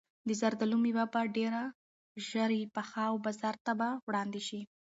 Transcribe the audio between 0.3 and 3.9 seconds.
زردالو مېوه به ډېر ژر پخه او بازار ته به